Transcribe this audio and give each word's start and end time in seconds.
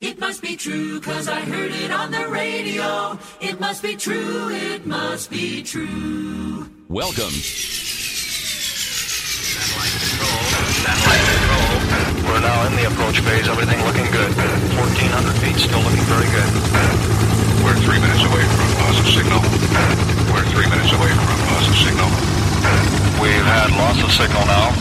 It 0.00 0.18
must 0.18 0.40
be 0.40 0.56
true, 0.56 0.98
cause 0.98 1.28
I 1.28 1.40
heard 1.40 1.72
it 1.72 1.92
on 1.92 2.10
the 2.10 2.26
radio. 2.28 3.18
It 3.38 3.60
must 3.60 3.82
be 3.82 3.96
true, 3.96 4.48
it 4.48 4.86
must 4.86 5.28
be 5.28 5.62
true. 5.62 6.70
Welcome. 6.88 7.28
Satellite 7.28 9.92
control. 10.00 10.40
satellite 10.80 11.20
control. 11.20 12.32
We're 12.32 12.40
now 12.40 12.64
in 12.64 12.80
the 12.80 12.88
approach 12.88 13.20
phase. 13.20 13.44
Everything 13.44 13.76
looking 13.84 14.08
good. 14.08 14.32
1,400 14.80 15.36
feet, 15.44 15.60
still 15.60 15.84
looking 15.84 16.08
very 16.08 16.32
good. 16.32 16.48
We're 17.60 17.76
three 17.84 18.00
minutes 18.00 18.24
away 18.24 18.40
from 18.40 18.68
loss 18.80 18.96
of 19.04 19.06
signal. 19.12 19.44
We're 20.32 20.48
three 20.48 20.64
minutes 20.64 20.96
away 20.96 21.12
from 21.12 21.36
loss 21.52 21.68
of 21.68 21.76
signal. 21.76 22.08
We've 23.20 23.44
had 23.44 23.68
loss 23.76 24.00
of 24.00 24.08
signal 24.16 24.48
now. 24.48 24.72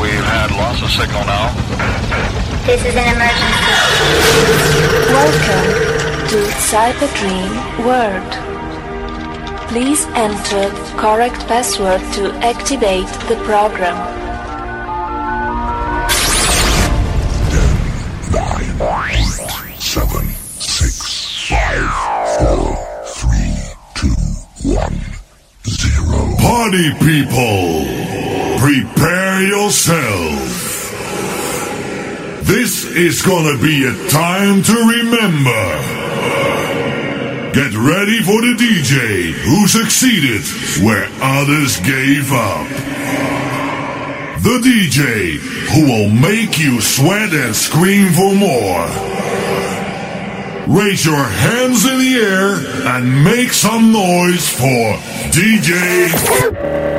We've 0.00 0.24
had 0.24 0.50
loss 0.52 0.82
of 0.82 0.90
signal 0.90 1.24
now. 1.24 1.52
This 2.66 2.84
is 2.84 2.94
an 2.94 3.08
emergency. 3.14 3.72
Welcome 5.12 5.68
to 6.30 6.38
Cyber 6.68 7.10
Dream 7.20 7.52
World. 7.86 8.32
Please 9.68 10.06
enter 10.14 10.70
correct 10.96 11.46
password 11.46 12.00
to 12.14 12.32
activate 12.44 13.08
the 13.28 13.36
program. 13.44 14.22
seven, 19.92 20.26
six, 20.58 21.48
five, 21.50 21.84
four, 22.38 22.76
three, 23.04 23.52
two, 23.94 24.14
one, 24.66 24.96
zero. 25.68 26.34
Party 26.38 26.88
people, 27.04 28.01
prepare 28.62 29.42
yourself. 29.42 30.38
This 32.44 32.84
is 32.84 33.20
gonna 33.20 33.58
be 33.58 33.84
a 33.84 34.08
time 34.08 34.62
to 34.62 34.72
remember. 34.72 35.64
Get 37.58 37.74
ready 37.74 38.22
for 38.22 38.40
the 38.40 38.54
DJ 38.56 39.32
who 39.32 39.66
succeeded 39.66 40.42
where 40.86 41.08
others 41.20 41.80
gave 41.80 42.30
up. 42.30 42.68
The 44.46 44.58
DJ 44.62 45.38
who 45.72 45.82
will 45.90 46.10
make 46.10 46.60
you 46.60 46.80
sweat 46.80 47.34
and 47.34 47.56
scream 47.56 48.12
for 48.12 48.32
more. 48.32 48.86
Raise 50.68 51.04
your 51.04 51.24
hands 51.24 51.84
in 51.84 51.98
the 51.98 52.14
air 52.14 52.54
and 52.94 53.24
make 53.24 53.52
some 53.52 53.90
noise 53.90 54.48
for 54.48 54.96
DJ. 55.34 56.92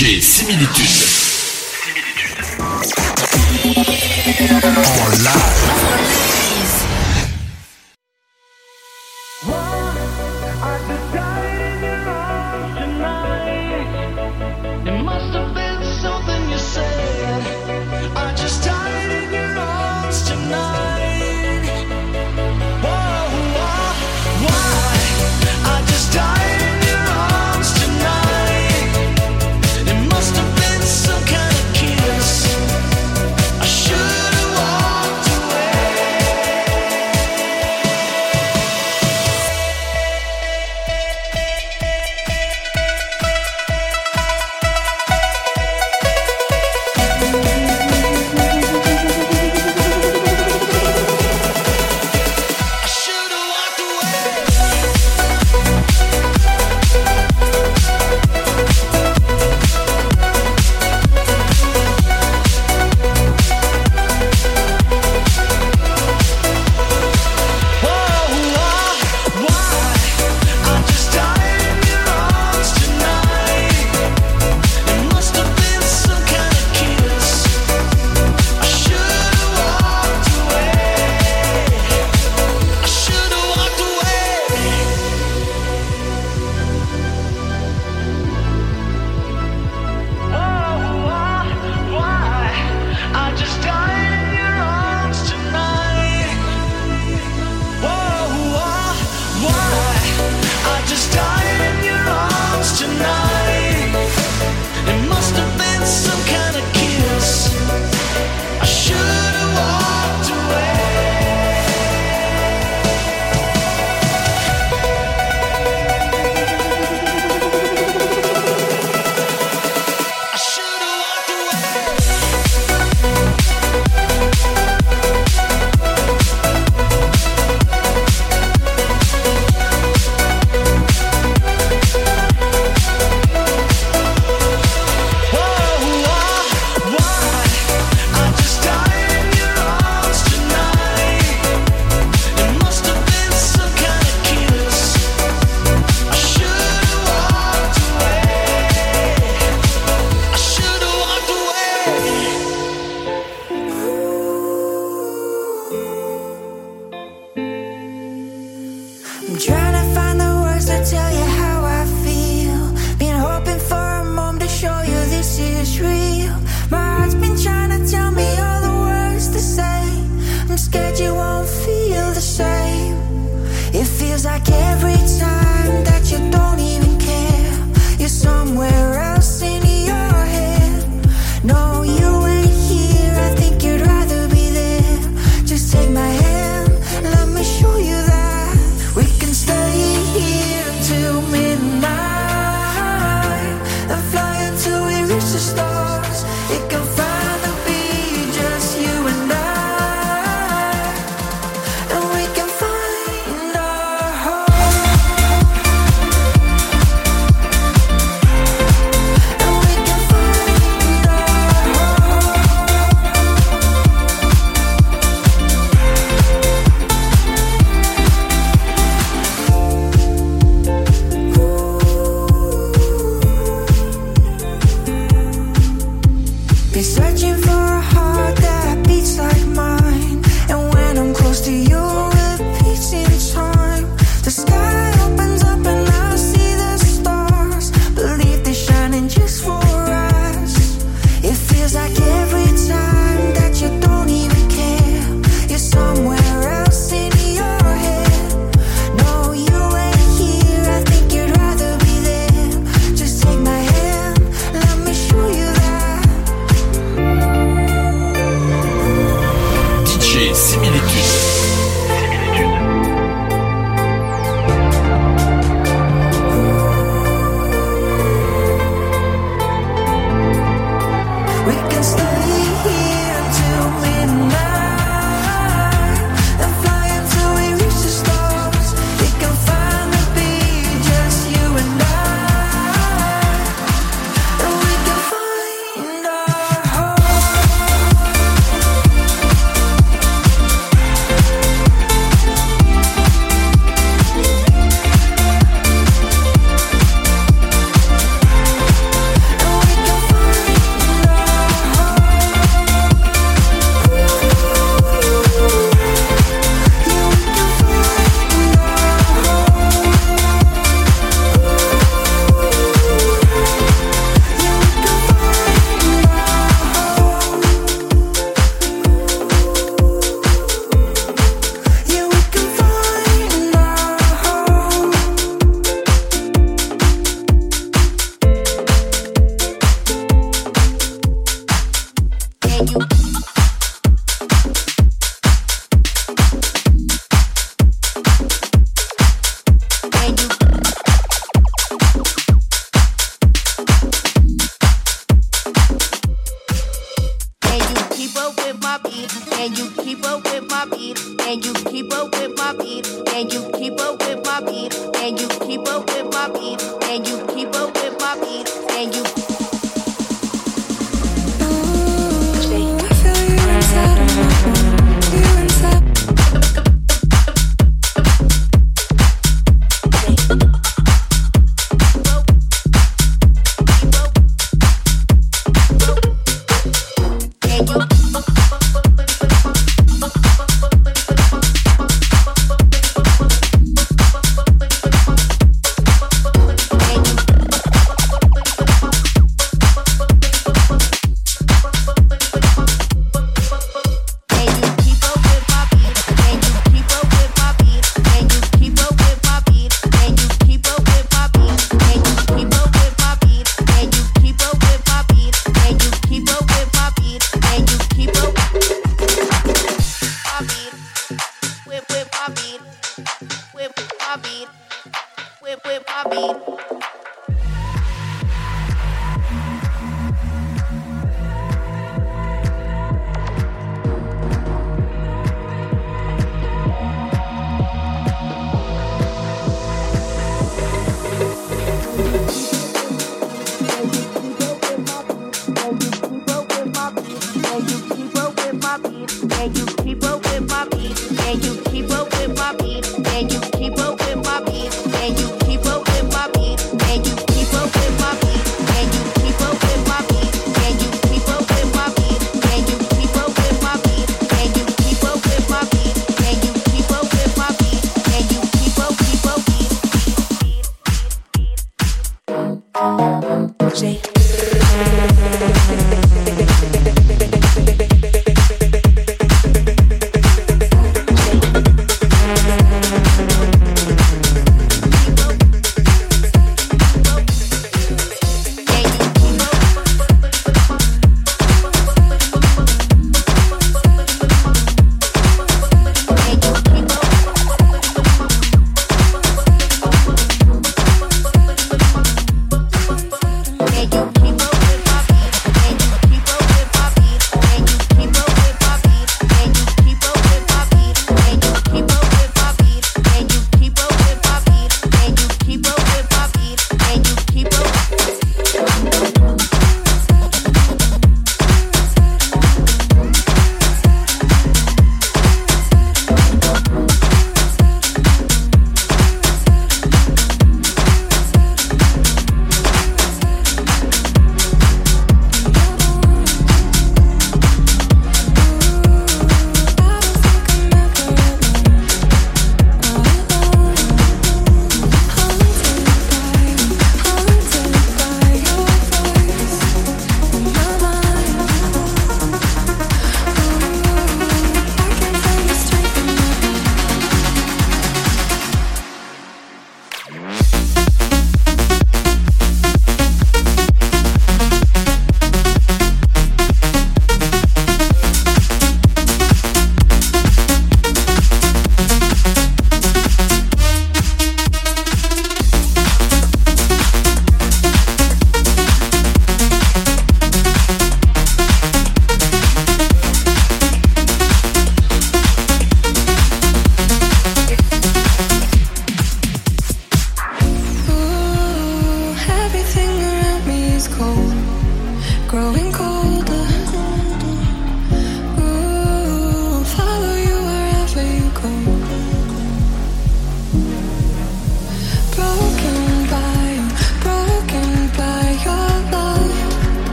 DJ 0.00 0.22
Similitude. 0.22 0.88
En 5.04 5.22
live. 5.22 6.39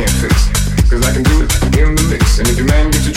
can't 0.00 0.10
fix. 0.16 0.48
Cause 0.88 1.04
I 1.04 1.12
can 1.12 1.22
do 1.22 1.42
it 1.44 1.52
in 1.76 1.94
the 1.94 2.08
mix. 2.08 2.38
And 2.38 2.48
if 2.48 2.56
your 2.56 2.66
man 2.66 2.90
gets 2.90 3.06
you 3.06 3.09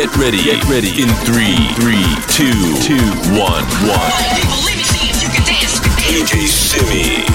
Get 0.00 0.16
ready. 0.16 0.42
Get 0.42 0.64
ready. 0.64 1.02
In 1.02 1.10
three, 1.26 1.68
three, 1.74 2.02
two, 2.26 2.74
two, 2.80 2.96
one, 3.38 3.64
one. 3.84 4.10
DJ 6.08 6.46
Simi. 6.48 7.29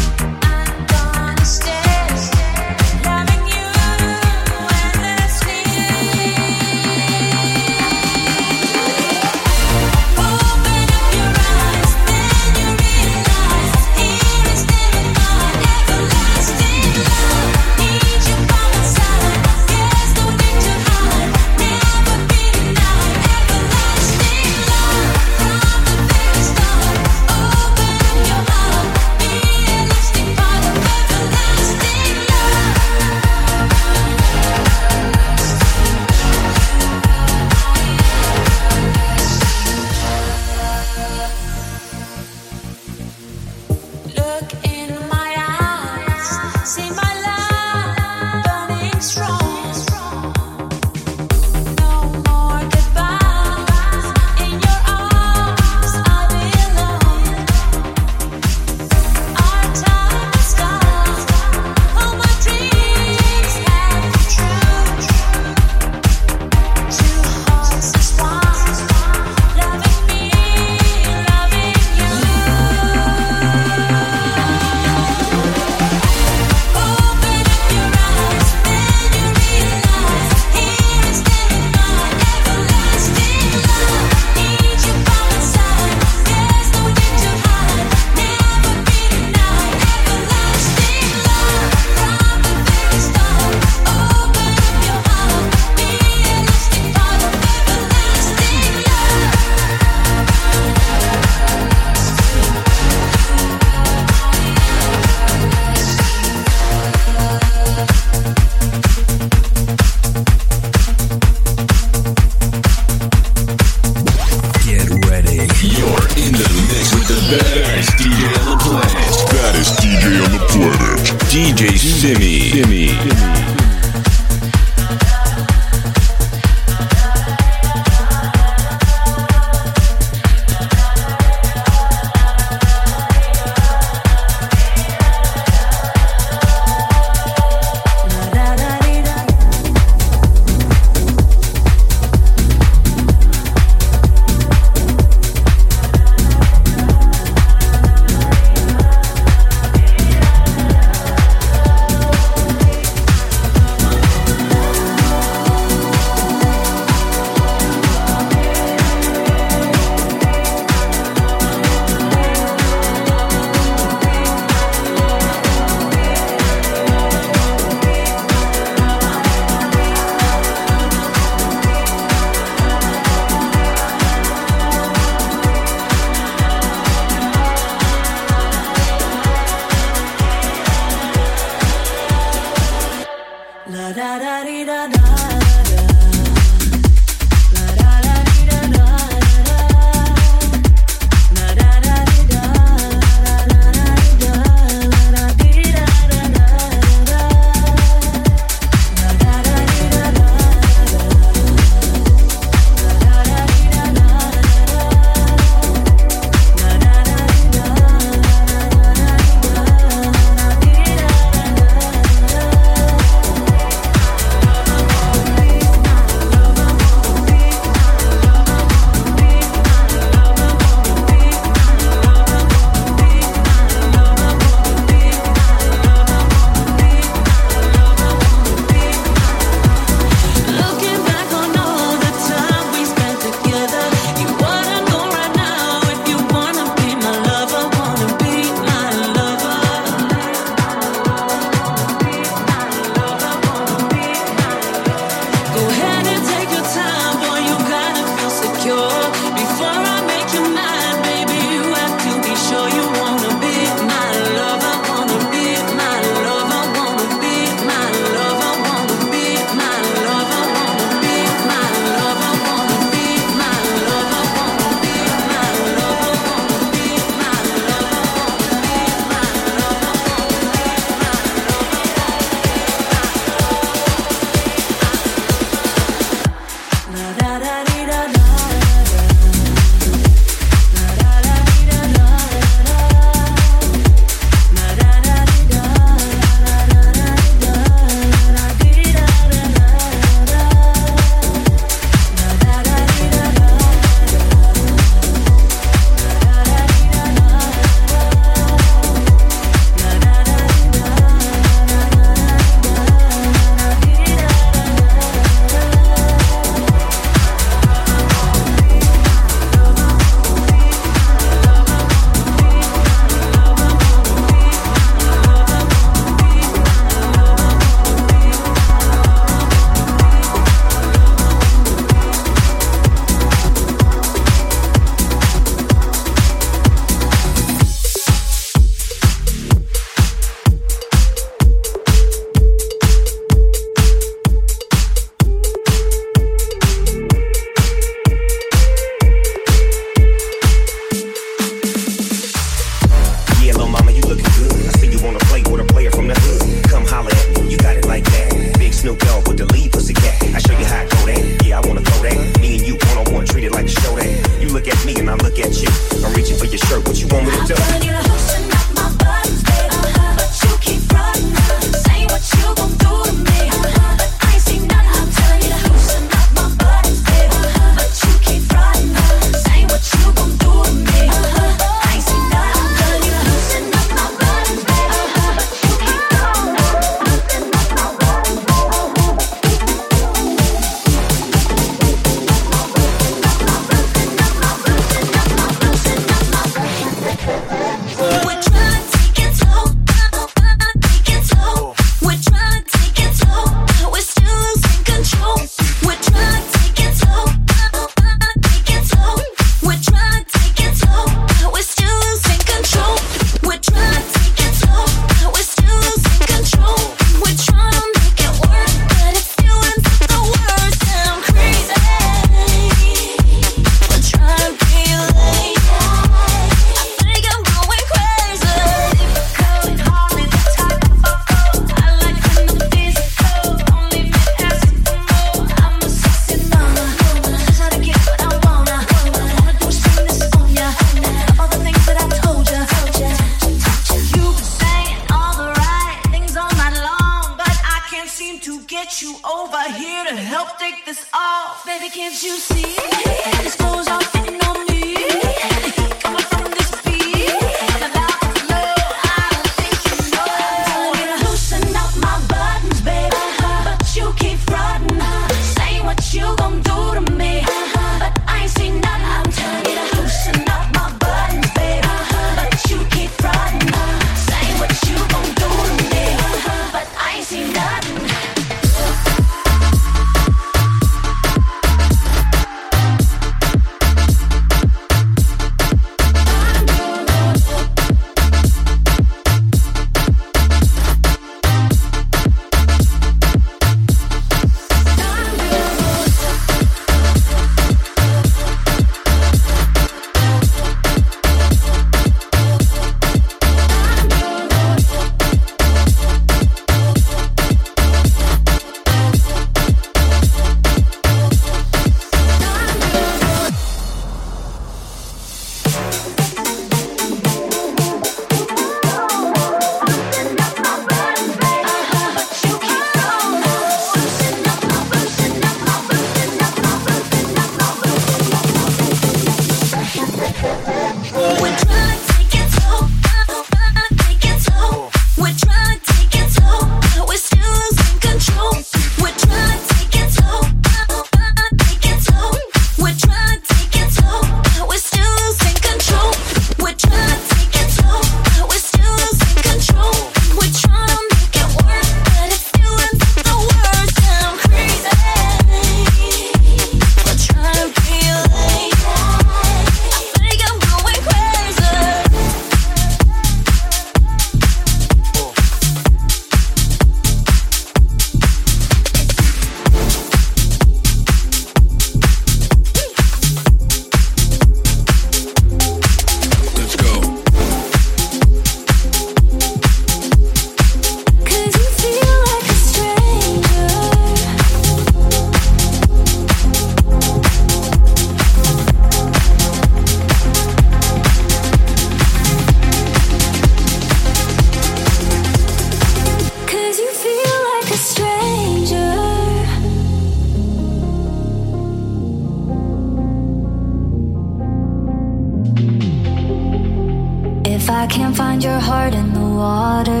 I 597.84 597.86
can't 597.86 598.16
find 598.16 598.42
your 598.42 598.60
heart 598.60 598.94
in 598.94 599.12
the 599.12 599.28
water. 599.44 600.00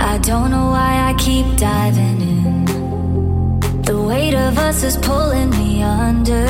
I 0.00 0.16
don't 0.18 0.52
know 0.52 0.68
why 0.70 0.92
I 1.08 1.12
keep 1.18 1.56
diving 1.56 2.20
in. 2.20 2.64
The 3.82 4.00
weight 4.00 4.32
of 4.32 4.56
us 4.58 4.84
is 4.84 4.96
pulling 4.96 5.50
me 5.50 5.82
under. 5.82 6.46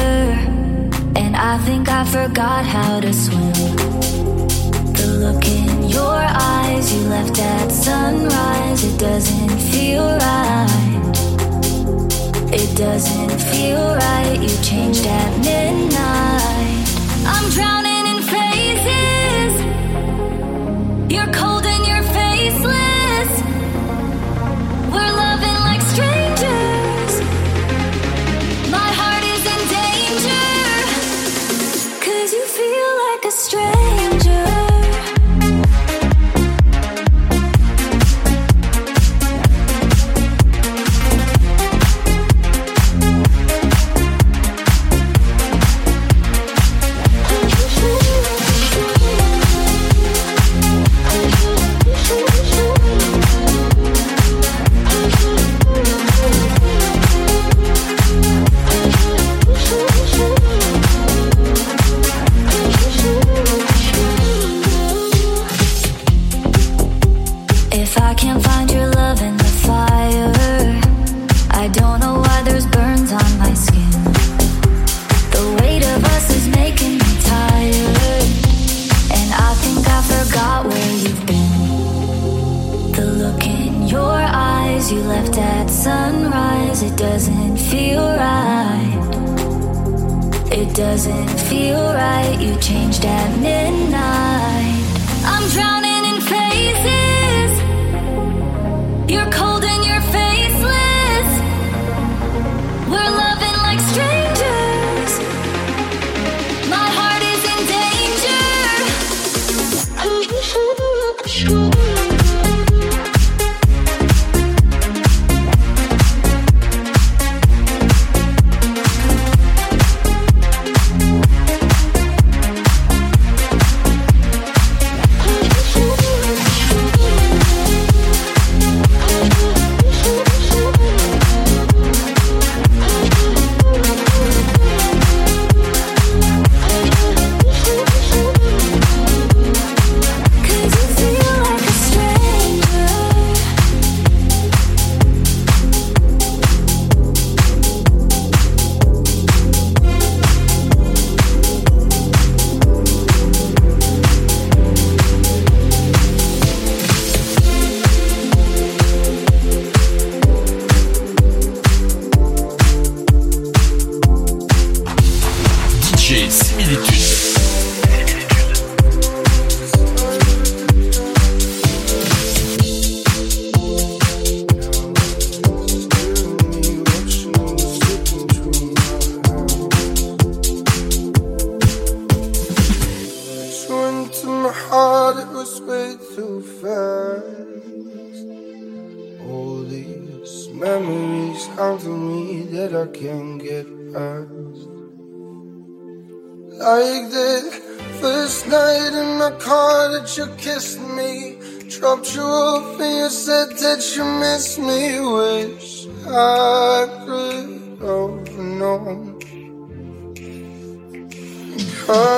And 1.16 1.34
I 1.34 1.56
think 1.64 1.88
I 1.88 2.04
forgot 2.04 2.66
how 2.66 3.00
to 3.00 3.10
swim. 3.10 3.52
The 4.98 5.08
look 5.22 5.46
in 5.46 5.88
your 5.88 6.20
eyes 6.58 6.92
you 6.92 7.08
left 7.08 7.38
at 7.38 7.72
sunrise, 7.72 8.84
it 8.84 9.00
doesn't 9.00 9.58
feel 9.72 10.04
right. 10.04 11.14
It 12.52 12.76
doesn't 12.76 13.40
feel 13.50 13.94
right, 13.94 14.38
you 14.42 14.54
changed 14.62 15.06
at 15.06 15.30
midnight. 15.38 16.84
I'm 17.24 17.48
drowning 17.48 18.06
in 18.14 18.22
phases. 18.22 19.21
You're 21.12 21.30
cold. 21.30 21.61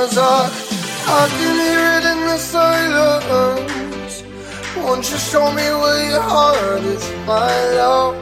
as 0.04 0.18
I 0.18 0.40
I 1.20 1.22
can 1.36 1.56
hear 1.66 1.86
it 1.98 2.04
in 2.12 2.20
the 2.30 2.38
silence 2.38 4.14
Won't 4.76 5.04
you 5.10 5.18
show 5.30 5.46
me 5.58 5.66
where 5.82 6.02
your 6.10 6.26
heart 6.32 6.82
is, 6.94 7.04
my 7.26 7.54
love 7.80 8.16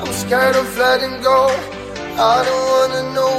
I'm 0.00 0.12
scared 0.22 0.56
of 0.56 0.68
letting 0.78 1.16
go 1.30 1.40
I 2.32 2.36
don't 2.46 2.64
wanna 2.72 3.02
know 3.16 3.36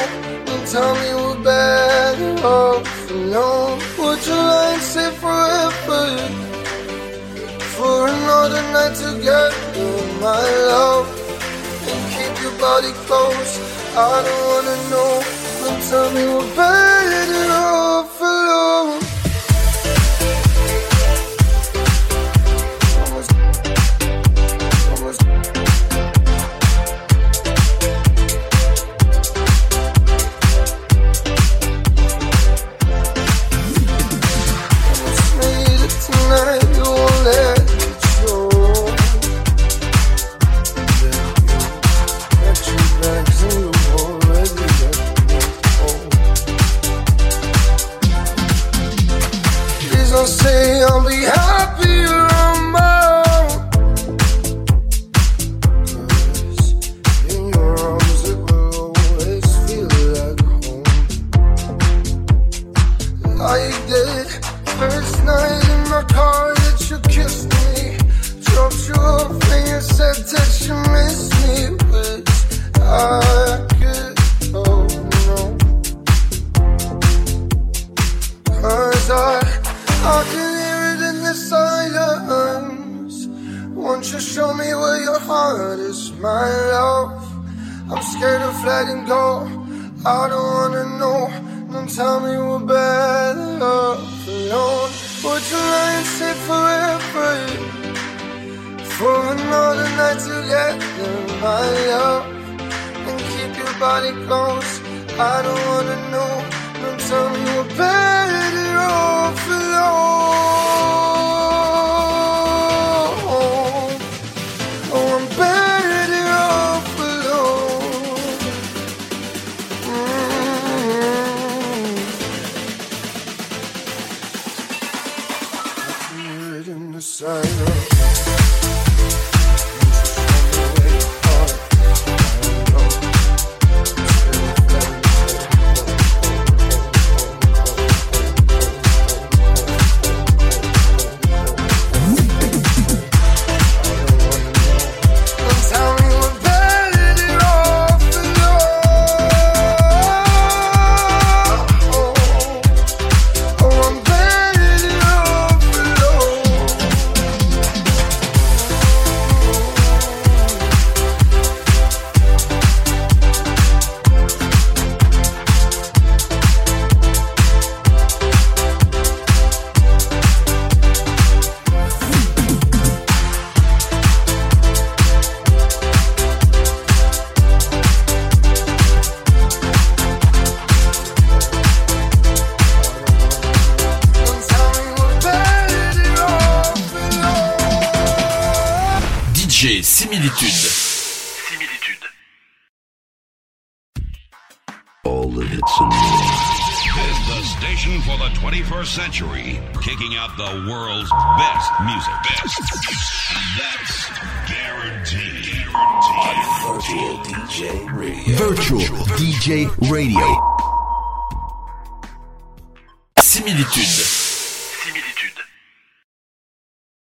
Don't 0.47 0.65
tell 0.75 0.93
me 1.01 1.09
we're 1.21 1.43
better 1.43 2.33
off 2.47 3.11
alone 3.11 3.79
Would 3.99 4.21
you 4.29 4.39
like 4.53 4.81
say 4.93 5.09
forever? 5.21 6.05
for 7.79 8.07
another 8.09 8.61
night 8.73 8.93
together, 8.93 9.53
my 10.19 10.43
love. 10.71 11.07
And 11.89 12.01
keep 12.13 12.33
your 12.43 12.55
body 12.59 12.91
close. 13.07 13.51
I 13.95 14.21
don't 14.25 14.43
wanna 14.49 14.77
know. 14.91 15.38
Tell 15.77 16.11
me 16.11 16.25
what 16.33 16.55
better 16.55 17.51
off 17.51 18.21
alone. 18.21 18.98